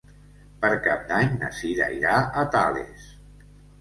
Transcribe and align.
Per 0.61 0.69
Cap 0.87 1.03
d'Any 1.11 1.29
na 1.43 1.49
Cira 1.59 1.91
irà 1.99 2.15
a 2.17 2.47
Tales. 2.57 3.09